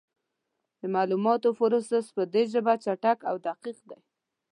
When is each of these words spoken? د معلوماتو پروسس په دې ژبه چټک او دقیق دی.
د 0.79 0.81
معلوماتو 0.93 1.49
پروسس 1.59 2.05
په 2.15 2.23
دې 2.33 2.43
ژبه 2.53 2.73
چټک 2.83 3.19
او 3.29 3.35
دقیق 3.47 3.77
دی. 3.89 3.99